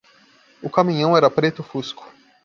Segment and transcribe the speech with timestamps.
[0.63, 2.11] O caminhão era preto fusco.